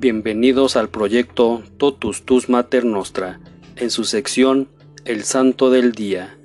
Bienvenidos 0.00 0.76
al 0.76 0.90
proyecto 0.90 1.64
Totus 1.76 2.22
Tus 2.22 2.48
Mater 2.48 2.84
Nostra, 2.84 3.40
en 3.74 3.90
su 3.90 4.04
sección 4.04 4.68
El 5.04 5.24
Santo 5.24 5.70
del 5.70 5.90
Día. 5.90 6.38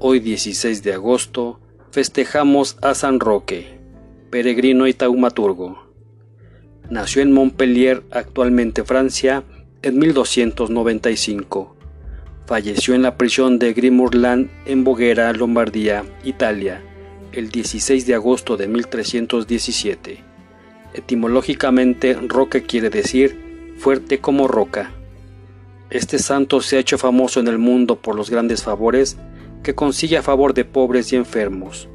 Hoy 0.00 0.20
16 0.20 0.82
de 0.82 0.92
agosto 0.92 1.60
festejamos 1.92 2.76
a 2.82 2.92
San 2.92 3.18
Roque, 3.18 3.80
peregrino 4.28 4.86
y 4.86 4.92
taumaturgo. 4.92 5.90
Nació 6.90 7.22
en 7.22 7.32
Montpellier, 7.32 8.02
actualmente 8.10 8.84
Francia, 8.84 9.44
en 9.80 9.98
1295. 9.98 11.74
Falleció 12.44 12.94
en 12.94 13.00
la 13.00 13.16
prisión 13.16 13.58
de 13.58 13.72
Grimurland 13.72 14.50
en 14.66 14.84
Boguera, 14.84 15.32
Lombardía, 15.32 16.04
Italia, 16.22 16.84
el 17.32 17.48
16 17.48 18.06
de 18.06 18.14
agosto 18.14 18.58
de 18.58 18.68
1317. 18.68 20.29
Etimológicamente, 20.94 22.14
roque 22.14 22.62
quiere 22.62 22.90
decir 22.90 23.74
fuerte 23.78 24.18
como 24.18 24.48
roca. 24.48 24.90
Este 25.90 26.18
santo 26.18 26.60
se 26.60 26.76
ha 26.76 26.80
hecho 26.80 26.98
famoso 26.98 27.40
en 27.40 27.48
el 27.48 27.58
mundo 27.58 27.96
por 27.96 28.14
los 28.14 28.30
grandes 28.30 28.62
favores 28.62 29.16
que 29.62 29.74
consigue 29.74 30.16
a 30.16 30.22
favor 30.22 30.54
de 30.54 30.64
pobres 30.64 31.12
y 31.12 31.16
enfermos. 31.16 31.88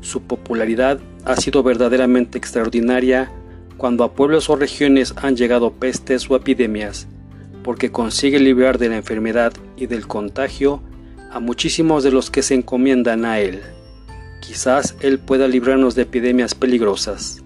Su 0.00 0.22
popularidad 0.22 1.00
ha 1.24 1.36
sido 1.36 1.62
verdaderamente 1.62 2.38
extraordinaria 2.38 3.30
cuando 3.76 4.04
a 4.04 4.12
pueblos 4.12 4.50
o 4.50 4.56
regiones 4.56 5.14
han 5.16 5.36
llegado 5.36 5.72
pestes 5.72 6.30
o 6.30 6.36
epidemias, 6.36 7.06
porque 7.62 7.90
consigue 7.90 8.38
librar 8.38 8.78
de 8.78 8.88
la 8.88 8.96
enfermedad 8.96 9.52
y 9.76 9.86
del 9.86 10.06
contagio 10.06 10.82
a 11.30 11.40
muchísimos 11.40 12.04
de 12.04 12.12
los 12.12 12.30
que 12.30 12.42
se 12.42 12.54
encomiendan 12.54 13.24
a 13.24 13.40
él. 13.40 13.60
Quizás 14.40 14.94
él 15.00 15.18
pueda 15.18 15.48
librarnos 15.48 15.94
de 15.94 16.02
epidemias 16.02 16.54
peligrosas. 16.54 17.43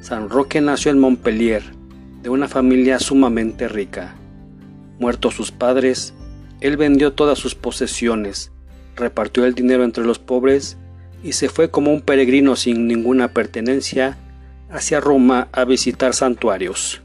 San 0.00 0.30
Roque 0.30 0.62
nació 0.62 0.90
en 0.90 0.98
Montpellier, 0.98 1.62
de 2.22 2.30
una 2.30 2.48
familia 2.48 2.98
sumamente 2.98 3.68
rica. 3.68 4.14
Muertos 4.98 5.34
sus 5.34 5.52
padres, 5.52 6.14
él 6.60 6.78
vendió 6.78 7.12
todas 7.12 7.38
sus 7.38 7.54
posesiones, 7.54 8.50
repartió 8.96 9.44
el 9.44 9.54
dinero 9.54 9.84
entre 9.84 10.06
los 10.06 10.18
pobres 10.18 10.78
y 11.22 11.32
se 11.32 11.50
fue 11.50 11.70
como 11.70 11.92
un 11.92 12.00
peregrino 12.00 12.56
sin 12.56 12.86
ninguna 12.86 13.34
pertenencia 13.34 14.16
hacia 14.70 15.00
Roma 15.00 15.48
a 15.52 15.66
visitar 15.66 16.14
santuarios. 16.14 17.02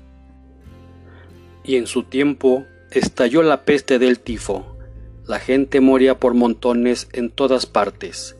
Y 1.65 1.75
en 1.75 1.87
su 1.87 2.03
tiempo 2.03 2.63
estalló 2.91 3.43
la 3.43 3.65
peste 3.65 3.99
del 3.99 4.19
tifo. 4.19 4.77
La 5.27 5.39
gente 5.39 5.81
moría 5.81 6.17
por 6.17 6.33
montones 6.33 7.09
en 7.11 7.29
todas 7.29 7.65
partes. 7.65 8.37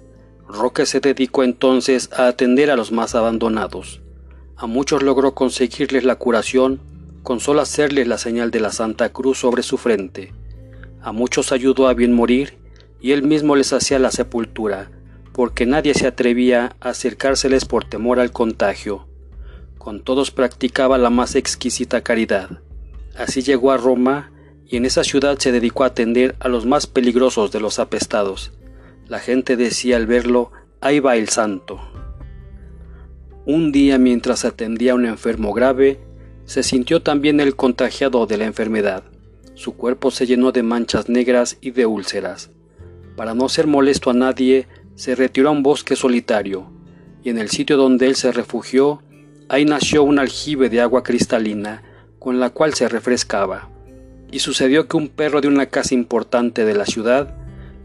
Roque 0.48 0.86
se 0.86 1.02
dedicó 1.02 1.44
entonces 1.44 2.10
a 2.14 2.28
atender 2.28 2.72
a 2.72 2.78
los 2.78 2.94
más 2.94 3.16
abandonados. 3.16 4.02
A 4.58 4.68
muchos 4.68 5.04
logró 5.04 5.36
conseguirles 5.36 6.06
la 6.06 6.16
curación 6.16 6.80
con 7.24 7.42
solo 7.42 7.62
hacerles 7.62 8.08
la 8.08 8.18
señal 8.18 8.52
de 8.52 8.62
la 8.62 8.72
Santa 8.72 9.10
Cruz 9.12 9.40
sobre 9.40 9.64
su 9.64 9.78
frente. 9.78 10.32
A 11.02 11.12
muchos 11.12 11.52
ayudó 11.52 11.88
a 11.88 11.94
bien 11.94 12.14
morir 12.14 12.58
y 13.02 13.12
él 13.12 13.24
mismo 13.24 13.56
les 13.56 13.74
hacía 13.74 14.00
la 14.00 14.12
sepultura, 14.12 14.92
porque 15.34 15.66
nadie 15.66 15.94
se 15.94 16.08
atrevía 16.08 16.76
a 16.80 16.90
acercárseles 16.90 17.66
por 17.66 17.84
temor 17.84 18.20
al 18.20 18.32
contagio. 18.32 19.08
Con 19.78 20.02
todos 20.02 20.32
practicaba 20.32 20.98
la 20.98 21.10
más 21.10 21.36
exquisita 21.36 22.02
caridad. 22.02 22.62
Así 23.18 23.42
llegó 23.42 23.72
a 23.72 23.78
Roma 23.78 24.32
y 24.66 24.78
en 24.78 24.86
esa 24.86 25.04
ciudad 25.04 25.38
se 25.38 25.52
dedicó 25.52 25.84
a 25.84 25.88
atender 25.88 26.36
a 26.40 26.48
los 26.48 26.66
más 26.66 26.88
peligrosos 26.88 27.52
de 27.52 27.60
los 27.60 27.78
apestados. 27.78 28.54
La 29.08 29.20
gente 29.20 29.58
decía 29.58 29.98
al 29.98 30.08
verlo, 30.08 30.52
ahí 30.80 31.00
va 31.00 31.18
el 31.18 31.28
santo. 31.30 31.82
Un 33.48 33.72
día 33.72 34.00
mientras 34.00 34.44
atendía 34.44 34.94
a 34.94 34.96
un 34.96 35.06
enfermo 35.06 35.54
grave, 35.54 36.00
se 36.46 36.64
sintió 36.64 37.04
también 37.04 37.40
el 37.40 37.56
contagiado 37.56 38.26
de 38.26 38.38
la 38.38 38.46
enfermedad. 38.46 39.04
Su 39.54 39.76
cuerpo 39.76 40.10
se 40.10 40.26
llenó 40.26 40.52
de 40.52 40.64
manchas 40.64 41.10
negras 41.10 41.58
y 41.62 41.70
de 41.70 41.86
úlceras. 41.86 42.50
Para 43.16 43.36
no 43.36 43.48
ser 43.48 43.68
molesto 43.68 44.10
a 44.10 44.16
nadie, 44.16 44.68
se 44.96 45.14
retiró 45.14 45.50
a 45.50 45.52
un 45.52 45.62
bosque 45.62 45.96
solitario, 45.96 46.72
y 47.24 47.30
en 47.30 47.38
el 47.38 47.50
sitio 47.50 47.78
donde 47.78 48.08
él 48.08 48.16
se 48.16 48.32
refugió, 48.32 49.04
ahí 49.48 49.64
nació 49.64 50.02
un 50.02 50.18
aljibe 50.18 50.70
de 50.70 50.82
agua 50.82 51.04
cristalina, 51.04 51.84
con 52.18 52.40
la 52.40 52.50
cual 52.50 52.74
se 52.74 52.90
refrescaba. 52.90 53.70
Y 54.32 54.40
sucedió 54.40 54.88
que 54.88 54.98
un 54.98 55.08
perro 55.08 55.40
de 55.42 55.50
una 55.50 55.68
casa 55.68 55.94
importante 55.94 56.66
de 56.66 56.74
la 56.74 56.88
ciudad 56.88 57.36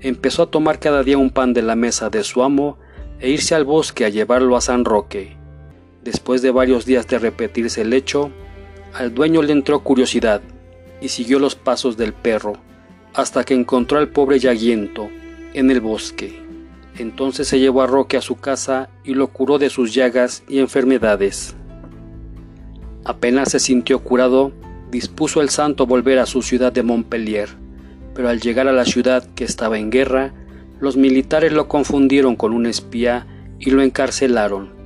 empezó 0.00 0.44
a 0.44 0.50
tomar 0.50 0.78
cada 0.78 1.02
día 1.02 1.18
un 1.18 1.28
pan 1.28 1.52
de 1.52 1.60
la 1.60 1.76
mesa 1.76 2.08
de 2.08 2.24
su 2.24 2.42
amo 2.42 2.78
e 3.18 3.28
irse 3.28 3.54
al 3.54 3.64
bosque 3.64 4.06
a 4.06 4.08
llevarlo 4.08 4.56
a 4.56 4.62
San 4.62 4.86
Roque. 4.86 5.39
Después 6.04 6.40
de 6.40 6.50
varios 6.50 6.86
días 6.86 7.06
de 7.08 7.18
repetirse 7.18 7.82
el 7.82 7.92
hecho, 7.92 8.30
al 8.94 9.14
dueño 9.14 9.42
le 9.42 9.52
entró 9.52 9.80
curiosidad 9.80 10.40
y 11.00 11.08
siguió 11.08 11.38
los 11.38 11.54
pasos 11.54 11.96
del 11.96 12.12
perro 12.12 12.54
hasta 13.14 13.44
que 13.44 13.54
encontró 13.54 13.98
al 13.98 14.08
pobre 14.08 14.38
Yaguiento 14.38 15.08
en 15.52 15.70
el 15.70 15.80
bosque. 15.80 16.40
Entonces 16.96 17.48
se 17.48 17.58
llevó 17.58 17.82
a 17.82 17.86
Roque 17.86 18.16
a 18.16 18.22
su 18.22 18.36
casa 18.36 18.88
y 19.04 19.14
lo 19.14 19.28
curó 19.28 19.58
de 19.58 19.70
sus 19.70 19.94
llagas 19.94 20.42
y 20.48 20.58
enfermedades. 20.58 21.54
Apenas 23.04 23.50
se 23.50 23.58
sintió 23.58 24.00
curado, 24.00 24.52
dispuso 24.90 25.40
el 25.40 25.50
santo 25.50 25.86
volver 25.86 26.18
a 26.18 26.26
su 26.26 26.42
ciudad 26.42 26.72
de 26.72 26.82
Montpellier, 26.82 27.48
pero 28.14 28.28
al 28.28 28.40
llegar 28.40 28.68
a 28.68 28.72
la 28.72 28.84
ciudad 28.84 29.26
que 29.34 29.44
estaba 29.44 29.78
en 29.78 29.90
guerra, 29.90 30.34
los 30.78 30.96
militares 30.96 31.52
lo 31.52 31.68
confundieron 31.68 32.36
con 32.36 32.52
un 32.52 32.66
espía 32.66 33.26
y 33.58 33.70
lo 33.70 33.82
encarcelaron. 33.82 34.79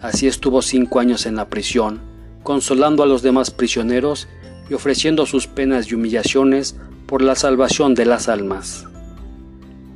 Así 0.00 0.26
estuvo 0.26 0.62
cinco 0.62 0.98
años 0.98 1.26
en 1.26 1.36
la 1.36 1.48
prisión, 1.48 2.00
consolando 2.42 3.02
a 3.02 3.06
los 3.06 3.22
demás 3.22 3.50
prisioneros 3.50 4.28
y 4.70 4.74
ofreciendo 4.74 5.26
sus 5.26 5.46
penas 5.46 5.90
y 5.90 5.94
humillaciones 5.94 6.76
por 7.06 7.22
la 7.22 7.34
salvación 7.34 7.94
de 7.94 8.06
las 8.06 8.28
almas. 8.28 8.86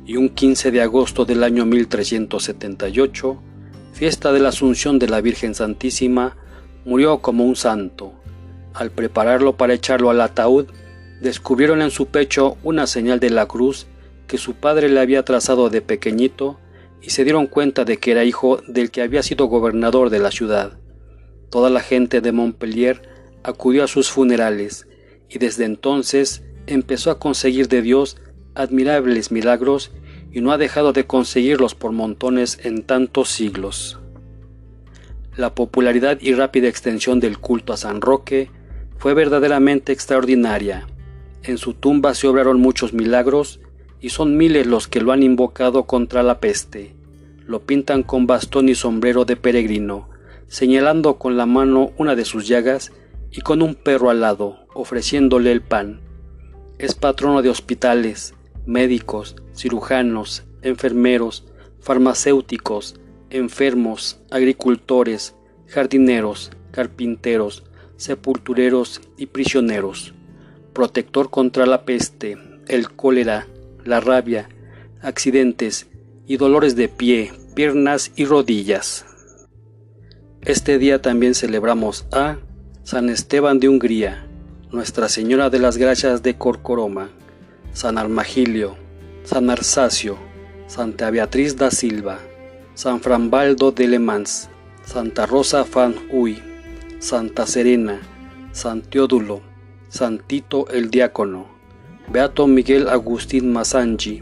Y 0.05 0.17
un 0.17 0.29
15 0.29 0.69
de 0.69 0.81
agosto 0.81 1.25
del 1.25 1.43
año 1.43 1.65
1378, 1.65 3.41
fiesta 3.93 4.31
de 4.31 4.39
la 4.39 4.49
Asunción 4.49 4.99
de 4.99 5.07
la 5.07 5.21
Virgen 5.21 5.55
Santísima, 5.55 6.35
murió 6.85 7.19
como 7.19 7.45
un 7.45 7.55
santo. 7.55 8.13
Al 8.73 8.91
prepararlo 8.91 9.57
para 9.57 9.73
echarlo 9.73 10.11
al 10.11 10.21
ataúd, 10.21 10.67
descubrieron 11.21 11.81
en 11.81 11.89
su 11.89 12.07
pecho 12.07 12.57
una 12.63 12.85
señal 12.85 13.19
de 13.19 13.31
la 13.31 13.47
cruz 13.47 13.87
que 14.27 14.37
su 14.37 14.53
padre 14.53 14.89
le 14.89 14.99
había 14.99 15.23
trazado 15.23 15.69
de 15.69 15.81
pequeñito 15.81 16.59
y 17.01 17.11
se 17.11 17.23
dieron 17.23 17.47
cuenta 17.47 17.85
de 17.85 17.97
que 17.97 18.11
era 18.11 18.23
hijo 18.23 18.61
del 18.67 18.91
que 18.91 19.01
había 19.01 19.23
sido 19.23 19.45
gobernador 19.45 20.09
de 20.09 20.19
la 20.19 20.31
ciudad. 20.31 20.79
Toda 21.49 21.69
la 21.69 21.81
gente 21.81 22.21
de 22.21 22.31
Montpellier 22.31 23.01
acudió 23.43 23.83
a 23.83 23.87
sus 23.87 24.09
funerales 24.09 24.87
y 25.29 25.39
desde 25.39 25.65
entonces 25.65 26.43
empezó 26.67 27.11
a 27.11 27.19
conseguir 27.19 27.67
de 27.67 27.81
Dios 27.81 28.17
admirables 28.55 29.31
milagros 29.31 29.91
y 30.31 30.41
no 30.41 30.51
ha 30.51 30.57
dejado 30.57 30.93
de 30.93 31.05
conseguirlos 31.05 31.75
por 31.75 31.91
montones 31.91 32.59
en 32.63 32.83
tantos 32.83 33.29
siglos. 33.29 33.99
La 35.37 35.53
popularidad 35.53 36.17
y 36.21 36.33
rápida 36.33 36.67
extensión 36.67 37.19
del 37.19 37.39
culto 37.39 37.73
a 37.73 37.77
San 37.77 38.01
Roque 38.01 38.49
fue 38.97 39.13
verdaderamente 39.13 39.91
extraordinaria. 39.91 40.87
En 41.43 41.57
su 41.57 41.73
tumba 41.73 42.15
se 42.15 42.27
obraron 42.27 42.59
muchos 42.59 42.93
milagros 42.93 43.59
y 44.05 44.09
son 44.09 44.37
miles 44.37 44.67
los 44.67 44.87
que 44.87 45.01
lo 45.01 45.13
han 45.13 45.23
invocado 45.23 45.87
contra 45.87 46.21
la 46.21 46.39
peste. 46.39 46.93
Lo 47.47 47.61
pintan 47.61 48.03
con 48.03 48.27
bastón 48.27 48.69
y 48.69 48.75
sombrero 48.75 49.25
de 49.25 49.35
peregrino, 49.35 50.09
señalando 50.47 51.17
con 51.17 51.37
la 51.37 51.47
mano 51.47 51.91
una 51.97 52.15
de 52.15 52.23
sus 52.23 52.47
llagas 52.47 52.91
y 53.31 53.41
con 53.41 53.63
un 53.63 53.73
perro 53.73 54.11
al 54.11 54.21
lado, 54.21 54.67
ofreciéndole 54.75 55.51
el 55.51 55.63
pan. 55.63 56.01
Es 56.77 56.93
patrono 56.93 57.41
de 57.41 57.49
hospitales, 57.49 58.35
médicos, 58.67 59.37
cirujanos, 59.55 60.43
enfermeros, 60.61 61.47
farmacéuticos, 61.79 62.99
enfermos, 63.31 64.19
agricultores, 64.29 65.33
jardineros, 65.65 66.51
carpinteros, 66.69 67.63
sepultureros 67.97 69.01
y 69.17 69.25
prisioneros. 69.25 70.13
Protector 70.73 71.31
contra 71.31 71.65
la 71.65 71.85
peste, 71.85 72.37
el 72.67 72.91
cólera, 72.91 73.47
la 73.85 73.99
rabia, 73.99 74.49
accidentes 75.01 75.87
y 76.27 76.37
dolores 76.37 76.75
de 76.75 76.89
pie, 76.89 77.31
piernas 77.53 78.11
y 78.15 78.25
rodillas. 78.25 79.05
Este 80.41 80.77
día 80.77 81.01
también 81.01 81.35
celebramos 81.35 82.05
a 82.11 82.37
San 82.83 83.09
Esteban 83.09 83.59
de 83.59 83.69
Hungría, 83.69 84.27
Nuestra 84.71 85.07
Señora 85.07 85.49
de 85.49 85.59
las 85.59 85.77
Gracias 85.77 86.23
de 86.23 86.35
Corcoroma, 86.37 87.09
San 87.73 87.97
Armagilio, 87.97 88.75
San 89.23 89.49
Arsacio, 89.49 90.17
Santa 90.67 91.11
Beatriz 91.11 91.55
da 91.55 91.71
Silva, 91.71 92.19
San 92.73 92.99
Frambaldo 92.99 93.71
de 93.71 93.87
Le 93.87 93.99
Mans, 93.99 94.49
Santa 94.83 95.25
Rosa 95.25 95.63
Fan 95.63 95.95
Huy, 96.11 96.41
Santa 96.99 97.45
Serena, 97.45 97.99
San 98.51 98.81
Teodulo, 98.81 99.41
Santito 99.89 100.67
el 100.69 100.89
Diácono, 100.89 101.54
Beato 102.07 102.45
Miguel 102.45 102.87
Agustín 102.87 103.51
Masangi, 103.51 104.21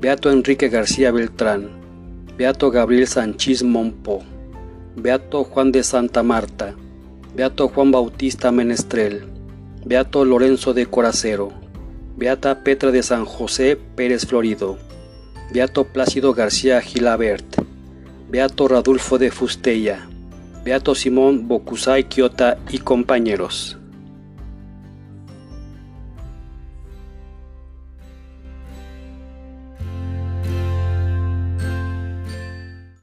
Beato 0.00 0.30
Enrique 0.30 0.70
García 0.70 1.12
Beltrán, 1.12 1.68
Beato 2.38 2.70
Gabriel 2.70 3.06
Sanchís 3.06 3.62
Monpó, 3.62 4.22
Beato 4.96 5.44
Juan 5.44 5.70
de 5.70 5.82
Santa 5.82 6.22
Marta, 6.22 6.74
Beato 7.36 7.68
Juan 7.68 7.90
Bautista 7.90 8.50
Menestrel, 8.50 9.26
Beato 9.84 10.24
Lorenzo 10.24 10.72
de 10.72 10.86
Coracero, 10.86 11.52
Beata 12.16 12.64
Petra 12.64 12.90
de 12.92 13.02
San 13.02 13.26
José 13.26 13.76
Pérez 13.94 14.24
Florido, 14.24 14.78
Beato 15.52 15.84
Plácido 15.84 16.32
García 16.32 16.80
Gilabert, 16.80 17.62
Beato 18.30 18.68
Radulfo 18.68 19.18
de 19.18 19.30
Fustella, 19.30 20.08
Beato 20.64 20.94
Simón 20.94 21.46
Bocusay 21.46 22.04
Quiota 22.04 22.58
y 22.70 22.78
compañeros. 22.78 23.77